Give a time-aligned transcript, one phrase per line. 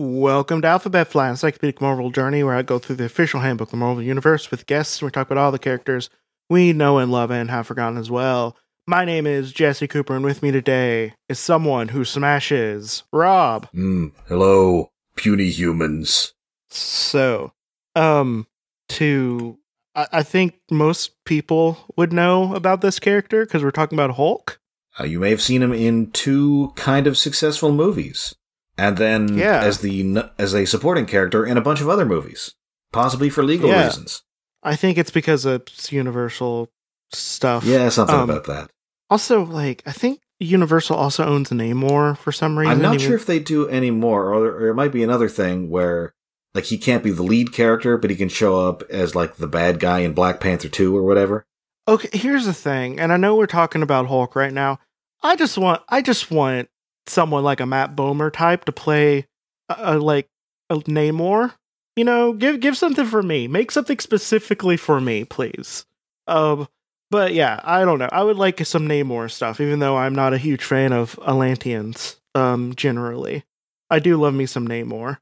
[0.00, 3.70] Welcome to Alphabet Flight, Encyclopedic Marvel Journey, where I go through the official handbook of
[3.70, 6.10] the Marvel Universe with guests and we talk about all the characters
[6.48, 8.56] we know and love and have forgotten as well.
[8.86, 13.68] My name is Jesse Cooper, and with me today is someone who smashes Rob.
[13.74, 16.32] Mm, hello, puny humans.
[16.70, 17.52] So,
[17.94, 18.46] um,
[18.90, 19.58] to
[19.94, 24.58] I, I think most people would know about this character because we're talking about Hulk.
[24.98, 28.34] Uh, you may have seen him in two kind of successful movies,
[28.78, 29.60] and then Yeah.
[29.60, 32.54] as the as a supporting character in a bunch of other movies,
[32.90, 33.84] possibly for legal Yeah.
[33.84, 34.22] reasons.
[34.62, 36.70] I think it's because it's Universal
[37.12, 37.64] stuff.
[37.64, 38.70] Yeah, something Um, about that.
[39.10, 42.72] Also, like I think Universal also owns Namor for some reason.
[42.72, 46.14] I'm not sure if they do anymore, or, or it might be another thing where
[46.54, 49.46] like he can't be the lead character, but he can show up as like the
[49.48, 51.44] bad guy in Black Panther two or whatever.
[51.86, 54.78] Okay, here's the thing, and I know we're talking about Hulk right now.
[55.22, 56.68] I just want, I just want
[57.06, 59.26] someone like a Matt Bomer type to play,
[59.68, 60.28] uh, uh, like
[60.68, 61.54] a Namor.
[61.98, 63.48] You know, give give something for me.
[63.48, 65.84] Make something specifically for me, please.
[66.28, 66.68] Um,
[67.10, 68.08] but yeah, I don't know.
[68.12, 72.20] I would like some Namor stuff, even though I'm not a huge fan of Atlanteans.
[72.36, 73.42] Um, generally,
[73.90, 75.18] I do love me some Namor.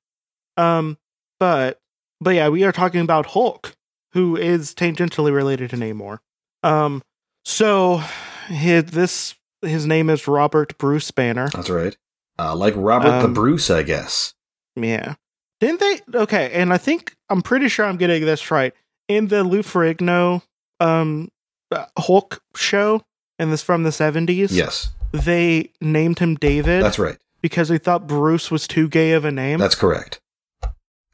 [0.58, 0.98] Um,
[1.40, 1.80] but
[2.20, 3.74] but yeah, we are talking about Hulk,
[4.12, 6.18] who is tangentially related to Namor.
[6.62, 7.02] Um,
[7.46, 8.02] so
[8.48, 11.48] his, this his name is Robert Bruce Banner.
[11.54, 11.96] That's right.
[12.38, 14.34] Uh, like Robert the Um, Bruce, I guess.
[14.74, 15.14] Yeah,
[15.60, 16.00] didn't they?
[16.18, 18.72] Okay, and I think I'm pretty sure I'm getting this right
[19.08, 20.42] in the Lou Ferrigno
[20.80, 21.28] um
[21.70, 23.02] uh, Hulk show,
[23.38, 24.48] and this from the 70s.
[24.52, 27.16] Yes, they named him David that's right.
[27.40, 29.58] because they thought Bruce was too gay of a name.
[29.58, 30.20] That's correct.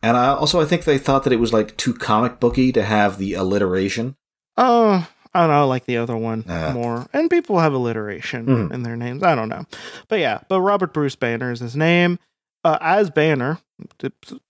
[0.02, 2.82] And I also I think they thought that it was like too comic booky to
[2.82, 4.16] have the alliteration.
[4.56, 5.60] Oh, I don't know.
[5.60, 6.72] I like the other one Ah.
[6.74, 7.06] more.
[7.12, 8.72] And people have alliteration Mhm.
[8.74, 9.22] in their names.
[9.22, 9.64] I don't know.
[10.08, 12.18] But yeah, but Robert Bruce Banner is his name.
[12.64, 13.58] Uh, as Banner,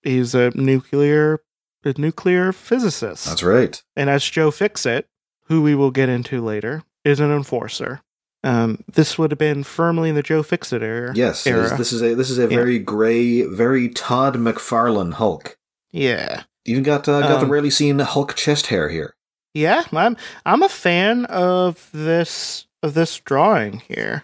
[0.03, 1.41] he's a nuclear
[1.85, 3.25] a nuclear physicist.
[3.25, 3.81] That's right.
[3.95, 5.07] And as Joe Fixit,
[5.47, 8.01] who we will get into later, is an enforcer.
[8.45, 11.13] Um, this would have been firmly in the Joe Fixit era.
[11.15, 11.75] Yes, era.
[11.77, 12.47] this is a this is a Yeah.
[12.47, 15.57] very gray, very Todd McFarlane Hulk.
[15.91, 16.43] yeah.
[16.65, 19.15] Even got uh, got the Um, rarely seen Hulk chest hair here.
[19.53, 20.15] Yeah, I'm
[20.45, 24.23] I'm a fan of this of this drawing here.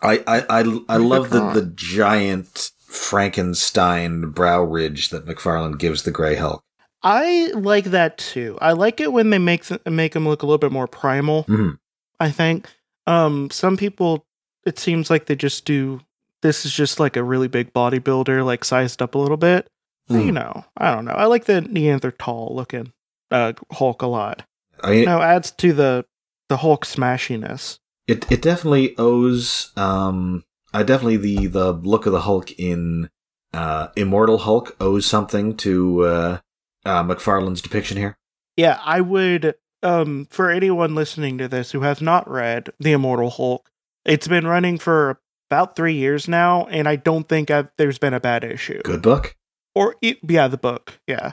[0.00, 6.10] I I I, I love the the giant Frankenstein brow ridge that McFarlane gives the
[6.10, 6.62] Gray Hulk.
[7.02, 8.58] I like that too.
[8.60, 11.44] I like it when they make th- make him look a little bit more primal.
[11.44, 11.78] Mhm.
[12.18, 12.68] I think
[13.06, 14.26] um some people
[14.66, 16.00] it seems like they just do
[16.42, 19.68] this is just like a really big bodybuilder like sized up a little bit.
[20.10, 20.26] Mm.
[20.26, 21.12] You know, I don't know.
[21.12, 22.92] I like the Neanderthal looking
[23.30, 24.42] uh Hulk a lot.
[24.82, 26.04] I mean, No, adds to the
[26.48, 27.78] the Hulk smashiness.
[28.06, 29.70] it it definitely owes.
[29.76, 33.10] Um, I definitely the the look of the Hulk in
[33.52, 36.38] uh, Immortal Hulk owes something to uh,
[36.84, 38.16] uh, McFarlane's depiction here.
[38.56, 43.30] Yeah, I would um for anyone listening to this who has not read The Immortal
[43.30, 43.70] Hulk,
[44.04, 45.20] it's been running for
[45.50, 48.82] about 3 years now and I don't think I've, there's been a bad issue.
[48.82, 49.36] Good book.
[49.74, 51.00] Or yeah, the book.
[51.06, 51.32] Yeah.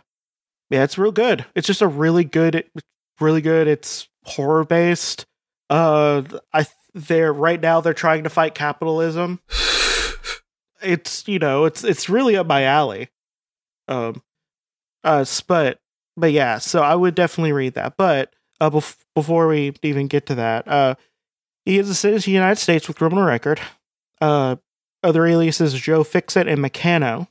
[0.69, 1.45] Yeah, it's real good.
[1.55, 2.63] It's just a really good
[3.19, 3.67] really good.
[3.67, 5.25] It's horror based.
[5.69, 9.39] Uh I they're right now they're trying to fight capitalism.
[10.79, 13.09] It's, you know, it's it's really up my alley.
[13.87, 14.21] Um
[15.03, 15.79] uh but
[16.15, 17.97] but yeah, so I would definitely read that.
[17.97, 18.31] But
[18.61, 20.93] uh bef- before we even get to that, uh
[21.65, 23.59] he is a citizen of the United States with criminal record.
[24.21, 24.57] Uh
[25.03, 27.27] other aliases Joe Fixit and Mechano.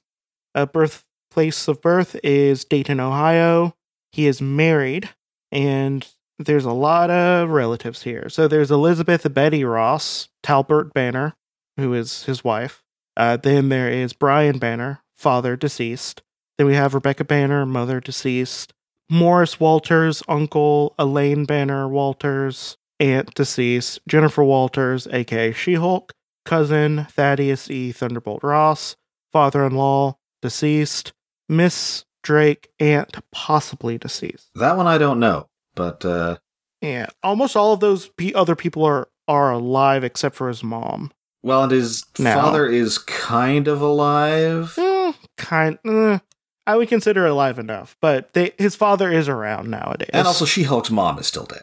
[0.55, 3.77] Uh, birthplace of birth is Dayton, Ohio.
[4.13, 5.11] He is married,
[5.53, 8.29] and there's a lot of relatives here.
[8.29, 11.35] So there's Elizabeth Betty Ross, Talbot Banner,
[11.77, 12.83] who is his wife.
[13.17, 16.23] Uh, then there is Brian Banner, father deceased.
[16.59, 18.73] Then we have Rebecca Banner, mother deceased.
[19.09, 20.95] Morris Walters, uncle.
[20.99, 24.01] Elaine Banner Walters, aunt deceased.
[24.09, 26.13] Jennifer Walters, aka She Hulk.
[26.45, 27.93] Cousin Thaddeus E.
[27.93, 28.97] Thunderbolt Ross.
[29.33, 31.13] Father in law deceased.
[31.49, 34.51] Miss Drake, aunt possibly deceased.
[34.55, 35.47] That one I don't know,
[35.77, 36.39] but uh,
[36.83, 41.13] Yeah, almost all of those pe- other people are are alive except for his mom.
[41.43, 44.75] well, and his Now- father is kind of alive.
[44.79, 46.19] Eh, kind, eh,
[46.67, 50.11] I would consider alive enough, but they, his father is around nowadays.
[50.13, 51.63] And also, She Hulk's mom is still dead.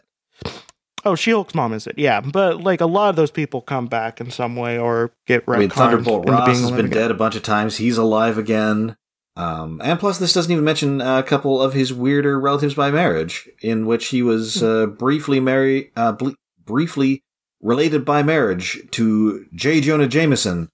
[1.06, 1.98] Oh, She Hulk's mom is it?
[1.98, 5.44] Yeah, but like a lot of those people come back in some way or get.
[5.46, 6.90] I mean, Thunderbolt Ross has been again.
[7.02, 7.76] dead a bunch of times.
[7.76, 8.96] He's alive again.
[9.36, 13.48] Um, and plus, this doesn't even mention a couple of his weirder relatives by marriage,
[13.60, 14.64] in which he was Hmm.
[14.66, 16.34] uh, briefly married, uh, ble-
[16.64, 17.22] briefly
[17.60, 19.80] related by marriage to J.
[19.80, 20.68] Jonah Jameson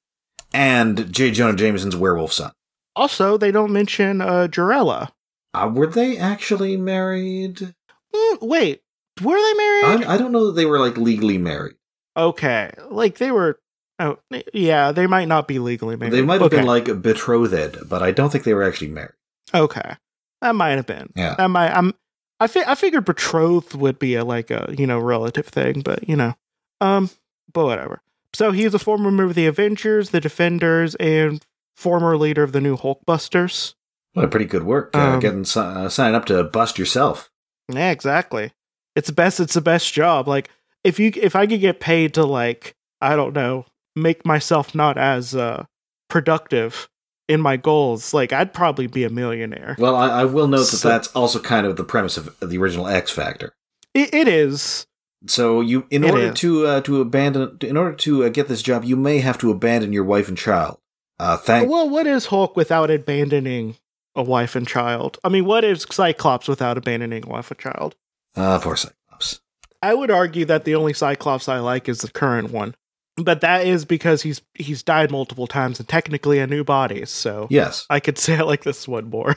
[0.53, 1.31] and J.
[1.31, 2.53] Jonah Jameson's werewolf son.
[2.97, 5.11] Also, they don't mention uh, Jarella.
[5.55, 7.75] Uh, were they actually married?
[8.15, 8.83] Mm, wait,
[9.23, 10.05] were they married?
[10.05, 11.77] I, I don't know that they were like legally married.
[12.17, 13.59] okay, like they were.
[14.01, 14.19] Oh,
[14.55, 16.15] yeah, they might not be legally married.
[16.15, 16.57] They might have okay.
[16.57, 19.13] been like betrothed, but I don't think they were actually married.
[19.55, 19.97] Okay,
[20.41, 21.13] that might have been.
[21.15, 21.35] Yeah.
[21.37, 21.71] That might.
[21.71, 21.95] I'm.
[22.41, 26.09] I fi- I figured betrothed would be a like a you know relative thing, but
[26.09, 26.35] you know,
[26.81, 27.11] um,
[27.53, 28.01] but whatever.
[28.33, 31.45] So he's a former member of the Avengers, the Defenders, and
[31.77, 33.75] former leader of the new Hulkbusters.
[34.15, 37.31] What pretty good work uh, Um, getting uh, signing up to bust yourself.
[37.71, 38.53] Yeah, exactly.
[38.97, 39.41] It's the best.
[39.41, 40.27] It's the best job.
[40.27, 40.49] Like
[40.85, 43.67] if you if I could get paid to like I don't know
[43.97, 45.65] make myself not as uh
[46.09, 46.89] productive
[47.29, 49.77] in my goals, like I'd probably be a millionaire.
[49.79, 52.89] Well, I, I will note that that's also kind of the premise of the original
[52.89, 53.55] X Factor.
[53.95, 54.87] It, it is.
[55.27, 56.35] So you, in It order is.
[56.41, 59.51] to uh, to abandon, in order to uh, get this job, you may have to
[59.51, 60.79] abandon your wife and child.
[61.19, 61.69] Uh, thank.
[61.69, 63.77] Well, what is Hulk without abandoning
[64.17, 65.19] a wife and child?
[65.23, 67.95] I mean, what is Cyclops without abandoning a wife and child?
[68.35, 69.41] Uh, poor Cyclops.
[69.83, 72.75] I would argue that the only Cyclops I like is the current one,
[73.23, 77.05] but that is because he's he's died multiple times and technically a new body.
[77.07, 77.87] So Yes.
[77.91, 79.37] I could say I like this one more.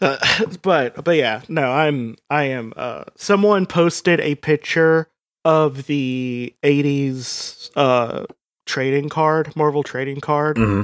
[0.00, 0.18] Uh,
[0.62, 2.72] but but yeah, no, I'm I am.
[2.76, 5.08] Uh, someone posted a picture
[5.44, 8.26] of the '80s uh
[8.66, 10.82] trading card, Marvel trading card hmm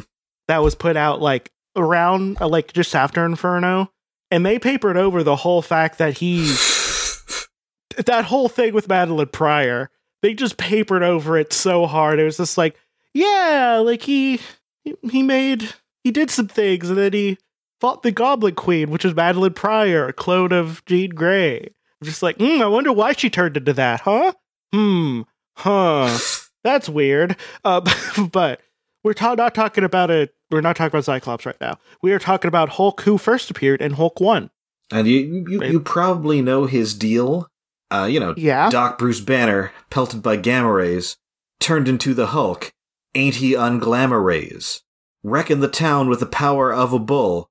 [0.49, 3.93] that was put out like around uh, like just after Inferno,
[4.31, 6.47] and they papered over the whole fact that he
[8.07, 9.91] that whole thing with Madelyne Pryor.
[10.23, 12.19] They just papered over it so hard.
[12.19, 12.77] It was just like,
[13.13, 14.41] yeah, like he
[14.85, 15.75] he- made
[16.05, 17.39] he did some things, and then he
[17.81, 21.61] fought the Goblin Queen, which is Madelyne Pryor, a clone of Jean Grey.
[22.01, 24.33] I'm just like, hmm, I wonder why she turned into that, huh?
[24.73, 25.23] Hmm,
[25.57, 26.17] huh.
[26.65, 27.37] That's weird.
[27.65, 27.81] Uh,
[28.33, 28.61] but
[29.05, 30.35] we're ta- not talking about it.
[30.51, 31.79] We're not talking about Cyclops right now.
[32.03, 34.51] We are talking about Hulk, who first appeared in Hulk One.
[34.93, 37.49] And you, you, you probably know his deal.
[37.93, 38.71] Uh, you know, Yeah.
[38.71, 41.17] Doc Bruce Banner, pelted by gamma rays,
[41.61, 42.73] turned into the Hulk.
[43.15, 44.83] Ain't he unglamor rays?
[45.23, 47.51] Wrecking the town with the power of a bull.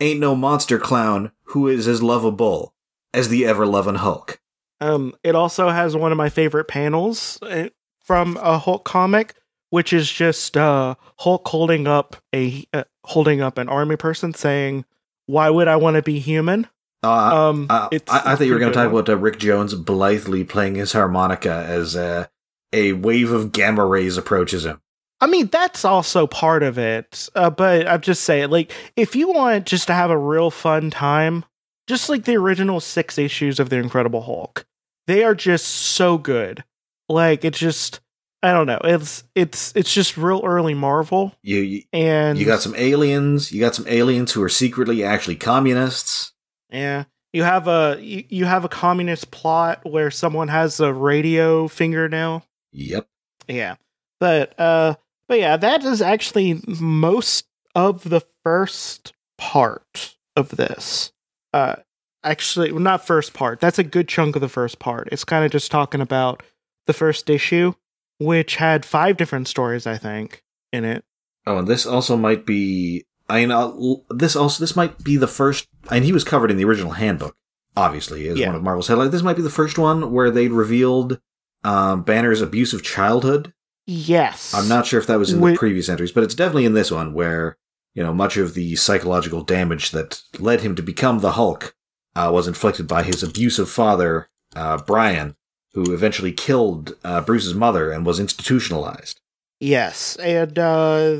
[0.00, 2.74] Ain't no monster clown who is as lovable
[3.14, 4.40] as the ever loving Hulk.
[4.80, 7.68] Um, it also has one of my favorite panels uh,
[8.00, 9.34] from a Hulk comic,
[9.70, 14.84] which is just uh, Hulk holding up a uh, holding up an army person saying,
[15.24, 16.66] "Why would I want to be human?"
[17.06, 19.08] Uh, Um, uh, I, I thought you were going to talk about.
[19.08, 22.26] uh, Rick Jones blithely playing his harmonica as uh,
[22.72, 24.80] a wave of gamma rays approaches him.
[25.20, 27.28] I mean, that's also part of it.
[27.34, 30.90] Uh, but I'm just saying, like, if you want just to have a real fun
[30.90, 31.44] time,
[31.86, 34.66] just like the original six issues of the Incredible Hulk,
[35.06, 36.64] they are just so good.
[37.08, 38.00] Like, it's just,
[38.42, 42.60] I don't know, it's it's it's just real early Marvel, You, you and you got
[42.60, 43.52] some aliens.
[43.52, 46.32] You got some aliens who are secretly actually communists.
[46.70, 47.04] Yeah.
[47.32, 52.46] You have a you, have a communist plot where someone has a radio fingernail.
[52.72, 53.06] Yep.
[53.46, 53.76] Yeah.
[54.20, 54.94] But uh
[55.28, 61.12] but yeah, that is actually most of the first part of this.
[61.52, 61.76] Uh
[62.24, 63.60] actually well, not first part.
[63.60, 65.08] That's a good chunk of the first part.
[65.12, 66.42] It's kind of just talking about
[66.86, 67.74] the first issue
[68.18, 71.04] which had five different stories I think in it.
[71.46, 73.04] Oh, and this also might be.
[73.28, 73.72] I mean, uh,
[74.10, 75.66] this also this might be the first.
[75.90, 77.36] And he was covered in the original handbook,
[77.76, 78.48] obviously, is Yeah.
[78.48, 79.12] one of Marvel's headlines.
[79.12, 81.20] This might be the first one where they'd revealed
[81.64, 83.52] um, Banner's abusive childhood.
[83.86, 84.52] Yes.
[84.54, 86.74] I'm not sure if that was in Wait- the previous entries, but it's definitely in
[86.74, 87.56] this one where
[87.94, 91.74] you know much of the psychological damage that led him to become the Hulk
[92.14, 95.34] uh, was inflicted by his abusive father, uh, Brian,
[95.72, 99.20] who eventually killed uh, Bruce's mother and was institutionalized.
[99.60, 101.16] Yes, and uh,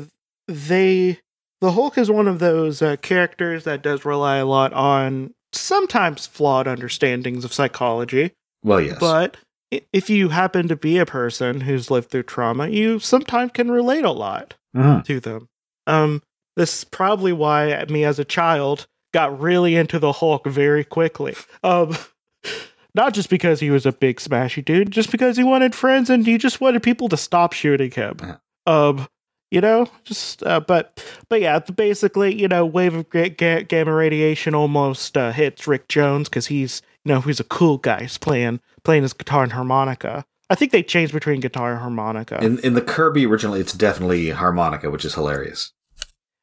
[0.47, 1.19] they
[1.61, 6.27] the Hulk is one of those uh, characters that does rely a lot on sometimes
[6.27, 8.31] flawed understandings of psychology.
[8.63, 9.37] Well, yes, But
[9.91, 14.05] if you happen to be a person who's lived through trauma, you sometimes can relate
[14.05, 15.03] a lot Mhm.
[15.05, 15.47] to them.
[15.87, 16.21] Um,
[16.55, 21.35] this is probably why me as a child got really into the Hulk very quickly.
[21.63, 21.95] Um,
[22.95, 26.25] not just because he was a big smashy dude, just because he wanted friends and
[26.25, 28.17] he just wanted people to stop shooting him.
[28.21, 28.35] Yeah.
[28.65, 29.07] Um,
[29.51, 33.93] you know, just uh, but but yeah, basically, you know, wave of ga- ga- gamma
[33.93, 38.01] radiation almost uh, hits Rick Jones because he's you know, he's a cool guy.
[38.01, 40.25] He's playing playing his guitar and harmonica.
[40.49, 42.43] I think they changed between guitar and harmonica.
[42.43, 45.71] In in the Kirby originally it's definitely harmonica, which is hilarious.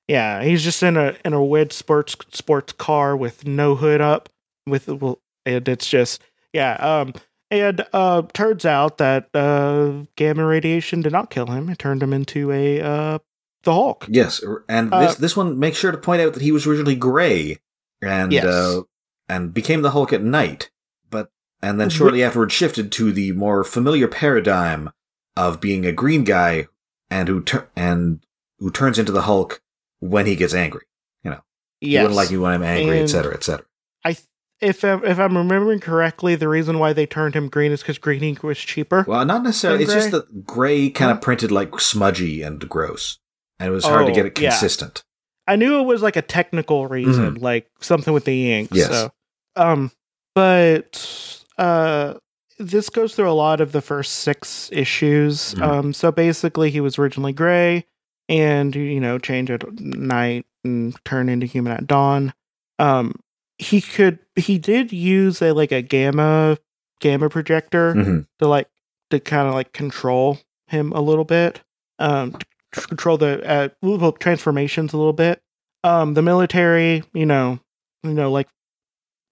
[0.08, 4.28] yeah, he's just in a in a weird sports sports car with no hood up.
[4.66, 6.74] With well, and it's just yeah.
[6.76, 7.12] Um,
[7.50, 11.68] and uh, turns out that uh, gamma radiation did not kill him.
[11.68, 13.18] It turned him into a uh,
[13.64, 14.06] the Hulk.
[14.08, 16.96] Yes, and Uh, this this one makes sure to point out that he was originally
[16.96, 17.58] gray,
[18.02, 18.44] and Yes.
[18.44, 18.82] uh,
[19.28, 20.70] and became the Hulk at night,
[21.10, 21.30] but
[21.62, 24.90] and then shortly afterward shifted to the more familiar paradigm
[25.36, 26.68] of being a green guy
[27.10, 28.20] and who tur- and
[28.58, 29.62] who turns into the Hulk
[30.00, 30.84] when he gets angry.
[31.22, 31.40] You know,
[31.80, 33.64] Yes, wouldn't like me when I'm angry, etc., etc.
[34.04, 34.26] I th-
[34.60, 37.98] if I'm, if I'm remembering correctly, the reason why they turned him green is because
[37.98, 39.04] green ink was cheaper.
[39.06, 39.84] Well, not necessarily.
[39.84, 43.18] It's just that gray kind of printed like smudgy and gross,
[43.58, 44.50] and it was hard to Oh, get it yeah.
[44.50, 45.04] consistent.
[45.46, 48.68] I knew it was like a technical reason, like something with the ink.
[48.70, 48.76] Mm-hmm.
[48.78, 48.88] Yes.
[48.90, 49.12] So,
[49.56, 49.90] um,
[50.34, 52.14] but uh,
[52.58, 55.54] this goes through a lot of the first six issues.
[55.54, 55.62] Mhm.
[55.62, 57.84] Um, so basically, he was originally gray,
[58.28, 62.32] and you know, change at night and turn into human at dawn.
[62.78, 63.14] Um,
[63.58, 66.58] he could, he did use a like a gamma
[67.00, 68.68] gamma projector hmm to like
[69.10, 71.60] to kind of like control him a little bit
[71.98, 72.32] um
[72.72, 75.40] to control the uh transformations a little bit.
[75.82, 77.60] Um the military you know
[78.02, 78.48] you know like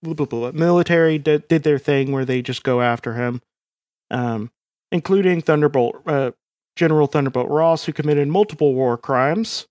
[0.02, 3.40] blah, blah, blah, military did, did their thing where they just go after him
[4.10, 4.50] um
[4.90, 6.30] including thunderbolt uh
[6.76, 9.66] general thunderbolt ross who committed multiple war crimes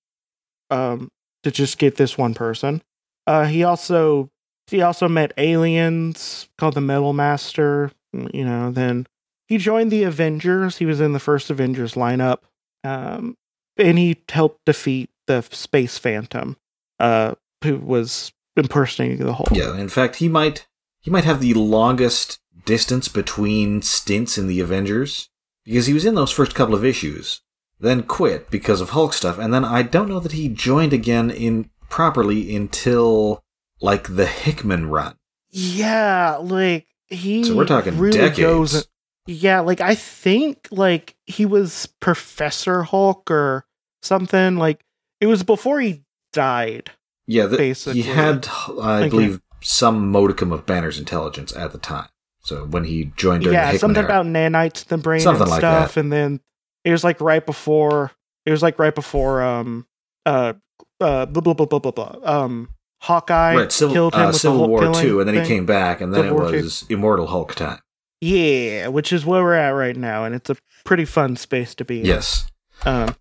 [0.69, 1.09] um
[1.43, 2.81] to just get this one person.
[3.27, 4.29] Uh he also
[4.71, 7.91] he also met aliens called the metal master
[8.33, 9.07] you know then
[9.47, 10.77] he joined the avengers.
[10.77, 12.39] He was in the first avengers lineup
[12.83, 13.37] um
[13.77, 16.57] and he helped defeat the space phantom
[16.99, 19.49] uh who was impersonating the hulk.
[19.51, 20.67] Yeah, in fact, he might
[20.99, 25.29] he might have the longest distance between stints in the Avengers
[25.65, 27.41] because he was in those first couple of issues,
[27.79, 31.31] then quit because of Hulk stuff, and then I don't know that he joined again
[31.31, 33.43] in properly until
[33.81, 35.15] like the Hickman run.
[35.49, 38.37] yeah like he So we're talking really decades.
[38.39, 38.87] goes
[39.27, 43.65] yeah like i think like he was professor hulk or
[44.01, 44.83] something like
[45.19, 46.89] it was before he died
[47.27, 48.01] Yeah, the, Basically.
[48.01, 48.47] he had
[48.81, 49.09] I Okay.
[49.09, 52.07] believe some modicum of Banner's intelligence at the time.
[52.41, 54.05] So when he joined during yeah, something era.
[54.05, 56.39] about nanites in the brain Something and like stuff, and then
[56.83, 58.11] it was like right before
[58.45, 59.85] it was like right before um
[60.25, 60.53] uh
[60.99, 62.69] uh blah blah blah blah blah blah um
[63.01, 65.47] Hawkeye right, Civil, killed him uh, with the Hulk War killing two, and then he
[65.47, 66.61] came back, and then Civil it War II.
[66.61, 67.79] was Immortal Hulk time.
[68.21, 70.55] Yeah, which is where we're at right now, and it's a
[70.85, 72.05] pretty fun space to be in.
[72.05, 72.47] Yes,
[72.85, 73.15] Um,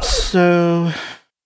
[0.00, 0.92] so,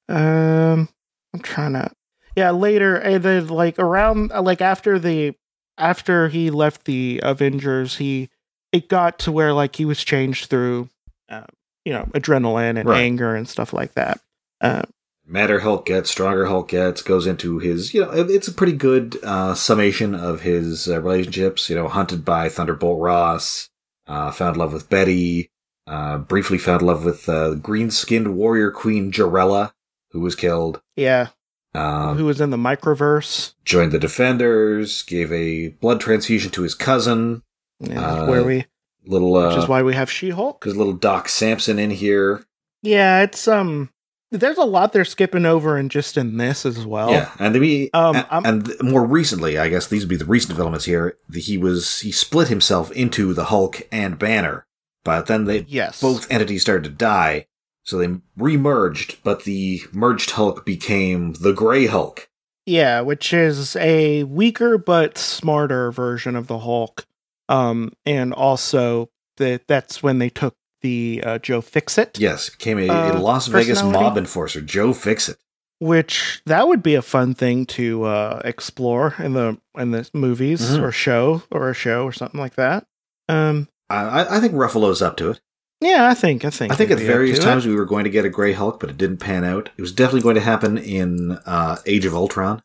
[0.09, 0.89] um,
[1.33, 1.91] I'm trying to,
[2.37, 5.35] yeah, later, and then like around, like after the,
[5.79, 8.29] after he left the Avengers, he,
[8.73, 10.89] it got to where like he was changed through,
[11.31, 11.45] uh,
[11.85, 13.01] you know, adrenaline and Right.
[13.01, 14.21] anger and stuff like that.
[14.61, 14.83] Uh,
[15.27, 19.17] Madder Hulk gets, stronger Hulk gets, goes into his, you know, it's a pretty good
[19.25, 21.69] uh, summation of his uh, relationships.
[21.71, 23.71] You know, hunted by Thunderbolt Ross,
[24.07, 25.51] uh, found love with Betty,
[25.87, 29.73] uh, briefly found love with uh, green skinned warrior queen Jarella,
[30.11, 30.83] who was killed.
[30.97, 31.29] yeah,
[31.75, 36.75] Uh, who was in the microverse, joined the Defenders, gave a blood transfusion to his
[36.75, 37.43] cousin.
[37.81, 38.67] and Uh, where we,
[39.07, 40.61] Little, which is why we have She-Hulk.
[40.61, 42.45] Because little Doc Samson in here.
[42.83, 43.91] Yeah, it's um,
[44.39, 47.11] there's a lot they're skipping over and just in this as well.
[47.11, 50.51] Yeah, and the Um, and, and more recently, I guess these would be the recent
[50.51, 51.17] developments here.
[51.29, 54.67] the- He was he split himself into the Hulk and Banner,
[55.05, 56.01] but then they Yes.
[56.01, 57.47] both entities started to die,
[57.83, 59.17] so they remerged.
[59.23, 62.29] But the merged Hulk became the Gray Hulk.
[62.67, 67.07] Yeah, which is a weaker but smarter version of the Hulk.
[67.49, 72.87] Um, and also that that's when they took the uh, Joe Fixit, Yes, came a,
[72.89, 74.61] a Uh, Las Vegas mob enforcer.
[74.61, 75.37] Joe Fixit.
[75.81, 80.61] which that would be a fun thing to uh, explore in the in the movies
[80.63, 80.83] Mhm.
[80.83, 82.87] or show or a show or something like that.
[83.29, 85.41] Um, I, I- think Ruffalo's up to it.
[85.81, 87.49] yeah, I think I think I think at various to it.
[87.49, 89.71] times we were going to get a Gray Hulk, but it didn't pan out.
[89.77, 92.63] It was definitely going to happen in uh, Age of Ultron,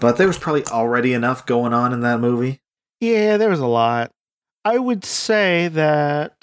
[0.00, 2.60] but there was probably already enough going on in that movie.
[3.00, 4.10] Yeah, there was a lot.
[4.64, 6.36] I would say that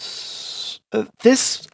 [1.22, 1.67] this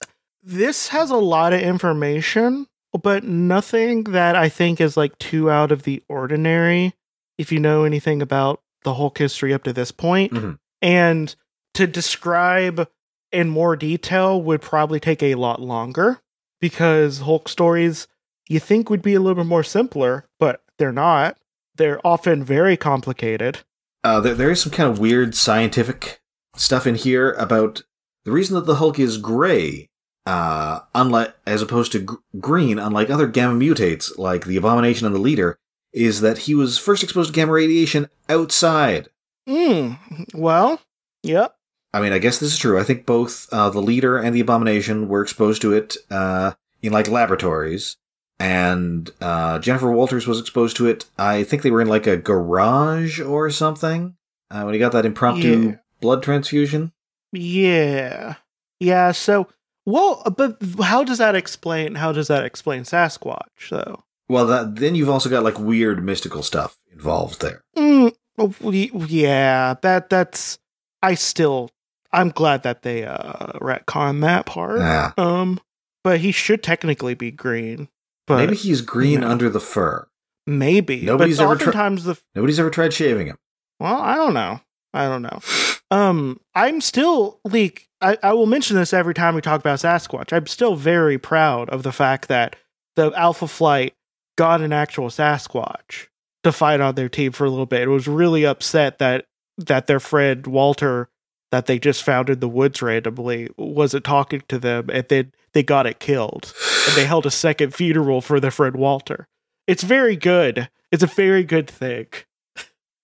[0.44, 2.68] this has a lot of information,
[3.02, 6.94] but nothing that I think is like too out of the ordinary.
[7.38, 10.34] If you know anything about the Hulk history up to this point.
[10.34, 10.60] Mhm.
[10.82, 11.36] and
[11.74, 12.88] to describe
[13.32, 16.22] in more detail would probably take a lot longer
[16.62, 18.08] because Hulk stories
[18.48, 21.38] you think would be a little bit more simpler, but they're not.
[21.76, 23.60] They're often very complicated.
[24.04, 26.22] Uh, there, there is some kind of weird scientific
[26.56, 27.82] stuff in here about
[28.26, 29.88] the reason that the Hulk is gray,
[30.26, 35.16] uh, unlike as opposed to gr- green, unlike other gamma mutates like the Abomination and
[35.16, 35.58] the Leader,
[35.94, 39.08] is that he was first exposed to gamma radiation outside.
[39.48, 39.94] Hmm.
[40.34, 40.82] Well,
[41.24, 41.56] yep.
[41.94, 42.78] I mean, I guess this is true.
[42.80, 46.52] I think both uh, the Leader and the Abomination were exposed to it uh,
[46.82, 47.96] in like laboratories,
[48.40, 51.06] and uh, Jennifer Walters was exposed to it.
[51.18, 54.16] I think they were in like a garage or something
[54.52, 55.76] uh, when he got that impromptu Yeah.
[56.02, 56.92] blood transfusion.
[57.32, 58.36] Yeah.
[58.80, 59.48] Yeah, so
[59.86, 64.04] well, but how does that explain how does that explain Sasquatch though?
[64.28, 67.62] Well, that then you've also got like weird mystical stuff involved there.
[67.78, 70.58] Mm, oh, yeah, that that's
[71.02, 71.70] I still
[72.12, 74.80] I'm glad that they uh retcon that part.
[74.82, 75.60] Ah, Um
[76.04, 77.88] but he should technically be green.
[78.28, 79.30] But maybe he's green know.
[79.30, 80.08] under the fur.
[80.48, 81.02] maybe.
[81.02, 83.38] Nobody's but ever tri- oftentimes the Nobody's ever tried shaving him.
[83.80, 84.60] Well, I don't know.
[84.94, 85.40] I don't know.
[85.96, 90.34] Um, I'm still like I, I will mention this every time we talk about Sasquatch.
[90.34, 92.58] I'm still very proud of the fact that
[92.98, 93.94] the Alpha Flight
[94.38, 96.08] got an actual Sasquatch
[96.44, 97.84] to fight on their team for a little bit.
[97.84, 101.08] It was really upset that that their friend Walter
[101.52, 105.64] that they just found in the woods randomly wasn't talking to them and then they
[105.64, 106.54] got it killed.
[106.90, 109.30] And they held a second funeral for their friend Walter.
[109.66, 110.68] It's very good.
[110.92, 112.08] It's a very good thing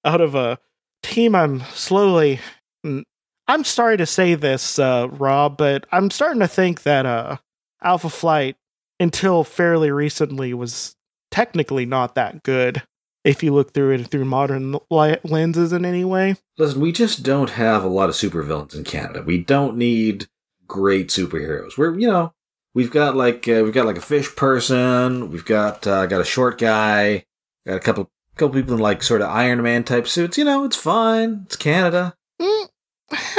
[0.04, 0.60] out of a
[1.02, 2.42] team I'm slowly
[2.84, 7.38] I'm sorry to say this, uh, Rob, but I'm starting to think that uh,
[7.84, 8.56] Alpha Flight,
[9.00, 10.96] until fairly recently, was
[11.32, 12.84] technically not that good.
[13.24, 17.52] If you look through it through modern lenses in any way, Listen, we just don't
[17.52, 19.24] have a lot of supervillains in Canada.
[19.24, 20.28] We don't need
[20.68, 21.78] great superheroes.
[21.78, 22.34] We're, you know,
[22.74, 25.32] we've got like uh, we've got like a fish person.
[25.32, 27.26] We've got uh, got a short guy.
[27.66, 30.38] Got a couple couple people in like sort of Iron Man type suits.
[30.38, 31.44] You know, it's fine.
[31.46, 32.16] It's Canada.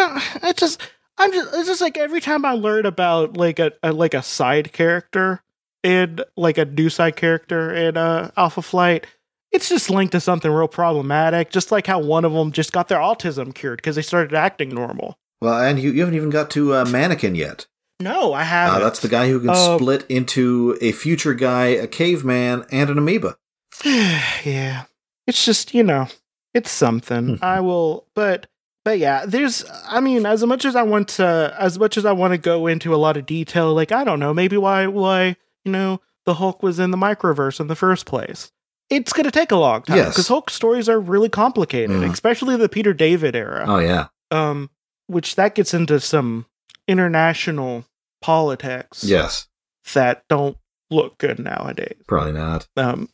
[0.08, 0.80] Mm, I just,
[1.18, 4.22] I'm just, it's just like every time I learn about like a, a like a
[4.22, 5.42] side character
[5.82, 9.06] in like a new side character in uh, Alpha Flight,
[9.50, 11.50] it's just linked to something real problematic.
[11.50, 14.70] Just like how one of them just got their autism cured because they started acting
[14.70, 15.16] normal.
[15.40, 17.66] Well, and you, you haven't even got to uh, Manikin yet.
[18.00, 18.80] No, I Uh, haven't.
[18.82, 22.98] that's the guy who can Uh, split into a future guy, a caveman, and an
[22.98, 23.36] amoeba.
[23.84, 24.84] yeah,
[25.26, 26.08] it's just you know,
[26.54, 27.36] it's something.
[27.36, 27.44] Hmm.
[27.44, 28.46] I will, but
[28.84, 29.64] but yeah, there's.
[29.86, 32.66] I mean, as much as I want to, as much as I want to go
[32.66, 36.34] into a lot of detail, like I don't know, maybe why why you know the
[36.34, 38.50] Hulk was in the microverse in the first place.
[38.90, 40.10] It's gonna take a long time Yes.
[40.10, 42.12] because Hulk stories are really complicated, Mhm.
[42.12, 43.64] especially the Peter David era.
[43.66, 44.68] Oh yeah, Um,
[45.06, 46.46] which that gets into some
[46.86, 47.84] international
[48.20, 49.48] politics yes,
[49.94, 50.56] that don't
[50.90, 51.96] look good nowadays.
[52.06, 52.68] probably not.
[52.76, 53.08] Um,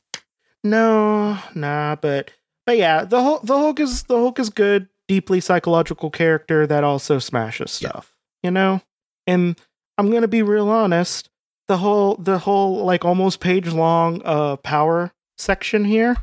[0.64, 2.30] no, nah, but
[2.66, 6.84] but yeah, the Hulk, the Hulk is the Hulk is good, deeply psychological character that
[6.84, 7.88] also smashes Yeah.
[7.90, 8.82] stuff, you know.
[9.26, 9.58] And
[9.96, 11.28] I'm gonna be real honest,
[11.66, 16.16] the whole the whole like almost page long uh power section here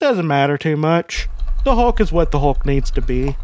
[0.00, 1.28] doesn't matter too much.
[1.64, 3.36] The Hulk is what the Hulk needs to be.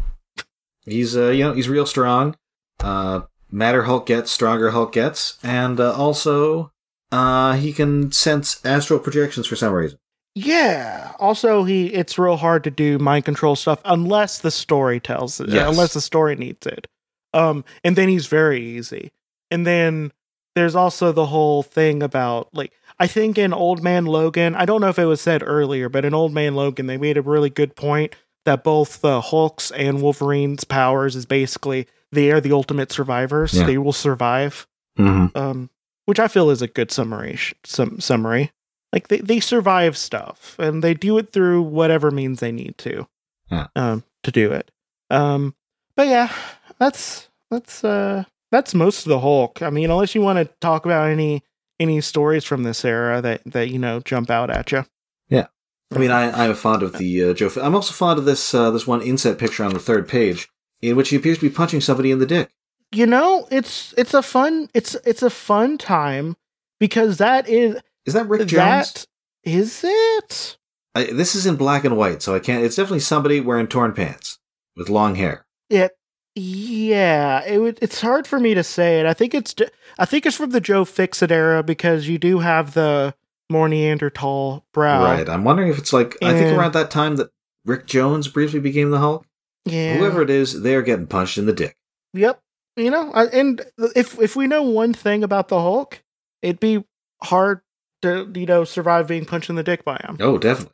[0.85, 2.35] He's uh, you know, he's real strong.
[2.79, 6.71] Uh, madder Hulk gets, stronger Hulk gets, and uh, also
[7.11, 9.99] uh, he can sense astral projections for some reason.
[10.37, 11.13] Yeah.
[11.19, 15.49] Also, he it's real hard to do mind control stuff unless the story tells it,
[15.49, 15.67] Yes.
[15.69, 16.87] unless the story needs it.
[17.33, 19.11] Um, and then he's very easy.
[19.51, 20.11] And then
[20.55, 24.81] there's also the whole thing about like I think in Old Man Logan, I don't
[24.81, 27.49] know if it was said earlier, but in Old Man Logan, they made a really
[27.49, 32.91] good point that both the Hulk's and Wolverine's powers is basically they are the ultimate
[32.91, 33.53] survivors.
[33.53, 33.65] Yeah.
[33.65, 35.37] They will survive Mm-hmm.
[35.37, 35.69] um,
[36.05, 37.37] which I feel is a good summary.
[37.63, 38.51] Some summary,
[38.97, 43.07] like they, they survive stuff and they do it through whatever means they need to,
[43.51, 43.67] Yeah.
[43.75, 44.71] um, to do it.
[45.11, 45.53] Um,
[45.95, 46.33] but yeah,
[46.79, 49.61] that's that's uh that's most of the Hulk.
[49.61, 51.43] I mean, unless you want to talk about any
[51.79, 54.85] any stories from this era that that you know jump out at you.
[55.29, 55.47] Yeah.
[55.93, 57.49] I mean, I, I'm fond of the uh, Joe.
[57.61, 60.49] I'm also fond of this uh, this one inset picture on the third page,
[60.81, 62.49] in which he appears to be punching somebody in the dick.
[62.91, 66.35] you know, it's it's a fun it's it's a fun time
[66.79, 68.93] because that is Is that Rick Jones?
[68.93, 69.05] that
[69.43, 70.57] is it.
[70.95, 72.63] I, this is in black and white, so I can't.
[72.63, 74.39] It's definitely somebody wearing torn pants
[74.75, 75.45] with long hair.
[75.69, 75.91] It,
[76.35, 77.77] yeah, it would.
[77.81, 79.05] It's hard for me to say it.
[79.05, 79.53] I think it's.
[79.99, 83.13] I think it's from the Joe Fixit era because you do have the
[83.49, 85.03] more Neanderthal brow.
[85.03, 85.27] Right.
[85.29, 87.29] I'm wondering if it's like I think around that time that
[87.65, 89.25] Rick Jones briefly became the Hulk.
[89.65, 89.97] Yeah.
[89.97, 91.75] Whoever it is, they're getting punched in the dick.
[92.13, 92.41] Yep.
[92.77, 93.61] You know, I- and
[93.95, 96.01] if if we know one thing about the Hulk,
[96.41, 96.83] it'd be
[97.21, 97.61] hard
[98.03, 100.17] you know survive being punched in the dick by him.
[100.19, 100.73] Oh, definitely.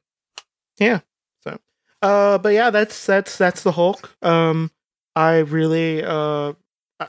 [0.79, 0.99] Yeah.
[1.43, 1.57] So,
[2.01, 4.15] uh, but yeah, that's that's that's the Hulk.
[4.21, 4.71] Um,
[5.15, 6.53] I really uh,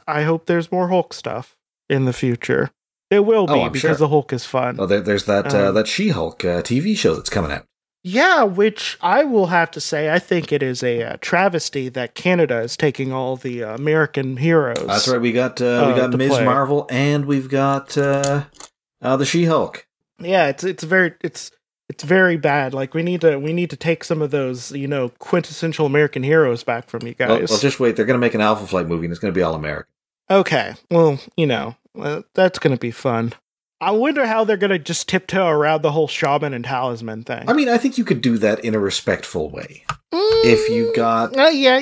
[0.07, 1.57] I- hope there's more Hulk stuff
[1.88, 2.70] in the future.
[3.11, 3.94] It will be Oh, because sure.
[3.94, 4.77] the Hulk is fun.
[4.79, 7.64] Oh, there, there's that uh, Um, that She-Hulk uh, TV show that's coming out.
[8.03, 12.14] Yeah, which I will have to say, I think it is a uh, travesty that
[12.14, 14.85] Canada is taking all the uh, American heroes.
[14.87, 15.20] That's right.
[15.20, 16.29] We got uh, we uh, got Ms.
[16.31, 16.44] play.
[16.44, 18.44] Marvel, and we've got uh,
[19.00, 19.87] uh, the She-Hulk.
[20.18, 21.50] Yeah, it's it's very it's
[21.88, 22.72] it's very bad.
[22.74, 26.22] Like we need to we need to take some of those you know quintessential American
[26.22, 27.50] heroes back from you Well, guys.
[27.50, 27.96] well, just wait.
[27.96, 29.92] They're going to make an Alpha Flight movie, and it's going to be all American.
[30.31, 33.33] okay, well you know uh, that's gonna be fun.
[33.81, 37.48] I wonder how they're gonna just tiptoe around the whole shaman and talisman thing.
[37.48, 39.85] I mean, I think you could do that in a respectful way.
[40.12, 41.81] if you got- Mm, uh, yeah,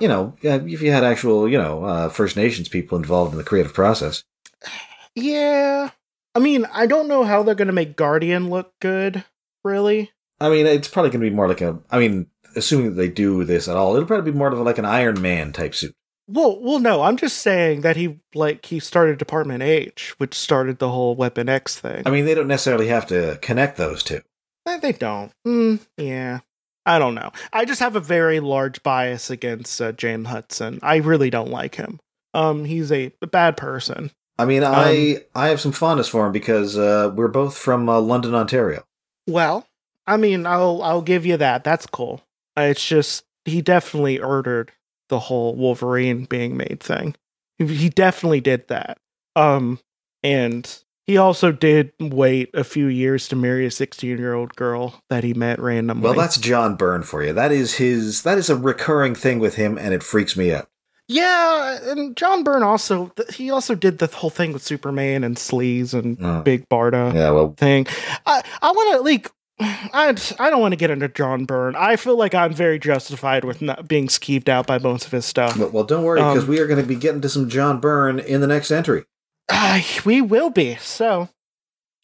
[0.00, 3.44] You know, if you had actual, you know, uh, First Nations people involved in the
[3.44, 4.24] creative process.
[5.14, 5.90] yeah.
[6.34, 9.24] I mean, I don't know how they're gonna make Guardian look good.
[9.64, 10.10] Really,
[10.42, 11.78] I mean, it's probably going to be more like a.
[11.88, 14.78] I mean, assuming that they do this at all, it'll probably be more of like
[14.78, 15.94] an Iron Man type suit.
[16.26, 17.02] Well, well, no.
[17.02, 21.48] I'm just saying that he like he started Department H, which started the whole Weapon
[21.48, 22.02] X thing.
[22.04, 24.20] I mean, they don't necessarily have to connect those two.
[24.66, 25.30] Eh, they don't.
[25.46, 26.40] Mm, yeah,
[26.84, 27.30] I don't know.
[27.52, 30.80] I just have a very large bias against uh, James Hudson.
[30.82, 32.00] I really don't like him.
[32.34, 34.10] Um, he's a bad person.
[34.42, 38.00] I mean, I I have some fondness for him because uh, we're both from uh,
[38.00, 38.84] London, Ontario.
[39.28, 39.66] Well,
[40.06, 41.64] I mean, I'll I'll give you that.
[41.64, 42.22] That's cool.
[42.56, 44.72] It's just he definitely ordered
[45.08, 47.14] the whole Wolverine being made thing.
[47.58, 48.98] He- He definitely did that.
[49.36, 49.78] Um,
[50.22, 55.02] and he also did wait a few years to marry a 16 year old girl
[55.10, 56.04] that he met randomly.
[56.04, 57.32] Well, that's John Byrne for you.
[57.32, 58.22] That is his.
[58.22, 60.68] That is a recurring thing with him, and it freaks me out.
[61.08, 61.78] Yeah.
[61.90, 66.16] And John Byrne also he also did the whole thing with Superman and Sleez and
[66.22, 66.42] Oh.
[66.42, 67.12] Big Barda.
[67.14, 67.86] Yeah, well, thing.
[68.26, 69.30] I I want to like.
[69.60, 71.76] I I don't want to get into John Byrne.
[71.76, 75.24] I feel like I'm very justified with not being skeeved out by most of his
[75.24, 75.56] stuff.
[75.56, 77.78] well, well don't worry because Um, we are going to be getting to some John
[77.78, 79.04] Byrne in the next entry.
[79.48, 81.28] Uh, we will be so.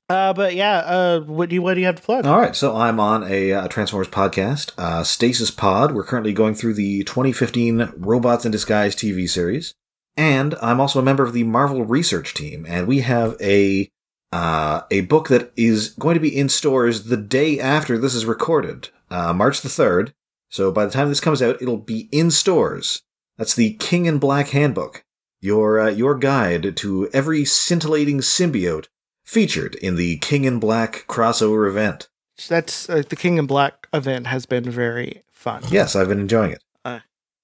[0.09, 0.79] Uh, but yeah.
[0.79, 2.27] Uh, what do you what do you have to plug?
[2.27, 5.92] All right, so I'm on a uh, Transformers podcast, uh, Stasis Pod.
[5.92, 9.75] We're currently going through the 2015 Robots in Disguise TV series,
[10.16, 12.64] and I'm also a member of the Marvel research team.
[12.66, 13.90] And we have a
[14.33, 18.25] uh, a book that is going to be in stores the day after this is
[18.25, 20.14] recorded, uh, March the third.
[20.51, 23.03] So by the time this comes out, it'll be in stores.
[23.37, 25.05] That's the King in Black Handbook,
[25.42, 28.87] your uh, your guide to every scintillating symbiote
[29.29, 32.09] featured in the King in Black crossover event.
[32.49, 35.62] That's uh, the King in Black event has been very fun.
[35.71, 36.62] Yes, I've been enjoying it.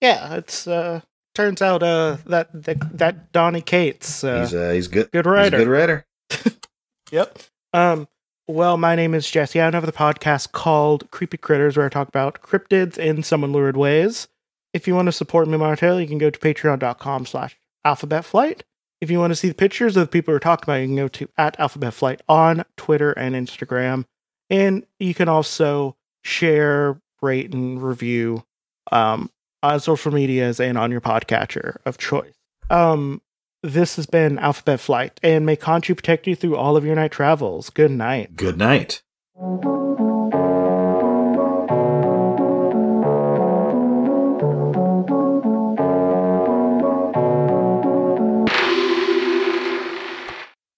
[0.00, 1.00] Yeah, it's uh
[1.34, 5.10] turns out uh that that, that Donny Cates uh, he's uh, he's good.
[5.12, 5.56] good writer.
[5.58, 6.06] good writer.
[7.12, 7.38] Yep.
[7.72, 8.08] Um,
[8.48, 9.60] well, my name is Jesse.
[9.60, 13.76] I have the podcast called Creepy Critters, where I talk about cryptids in some lurid
[13.76, 14.26] ways.
[14.72, 18.64] If you want to support me monetarily, you can go to patreon.com slash alphabet flight.
[19.04, 20.96] If you want to see the pictures of the people we're talking about, you can
[20.96, 24.06] go to at alphabet flight on Twitter and Instagram.
[24.48, 28.44] And you can also share, rate, and review
[28.90, 29.30] um,
[29.62, 32.32] on social medias and on your podcatcher of choice.
[32.70, 33.20] Um,
[33.62, 37.12] this has been Alphabet Flight, and may Conchu protect you through all of your night
[37.12, 37.68] travels.
[37.68, 38.36] Good night.
[38.36, 39.02] Good night.